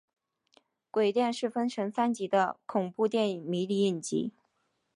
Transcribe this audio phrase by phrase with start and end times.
[0.89, 4.33] 鬼店是分成三集的恐怖电视迷你影集。